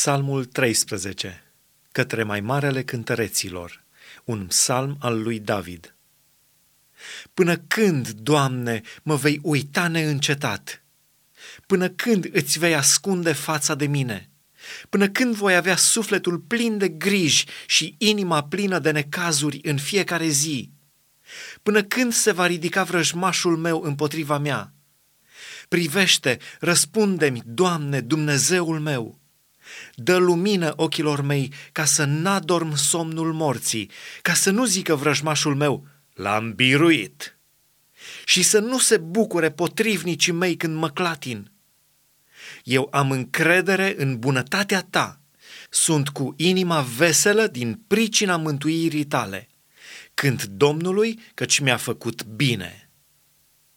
[0.00, 1.44] Psalmul 13,
[1.92, 3.84] către mai marele cântăreților,
[4.24, 5.94] un psalm al lui David.
[7.34, 10.84] Până când, Doamne, mă vei uita neîncetat?
[11.66, 14.30] Până când îți vei ascunde fața de mine?
[14.88, 20.28] Până când voi avea sufletul plin de griji și inima plină de necazuri în fiecare
[20.28, 20.70] zi?
[21.62, 24.72] Până când se va ridica vrăjmașul meu împotriva mea?
[25.68, 29.19] Privește, răspunde-mi, Doamne, Dumnezeul meu!
[29.94, 33.90] Dă lumină ochilor mei ca să n-adorm somnul morții,
[34.22, 37.38] ca să nu zică vrăjmașul meu, l-am biruit.
[38.24, 41.50] Și să nu se bucure potrivnicii mei când mă clatin.
[42.64, 45.20] Eu am încredere în bunătatea ta.
[45.70, 49.48] Sunt cu inima veselă din pricina mântuirii tale.
[50.14, 52.89] Când Domnului, căci mi-a făcut bine.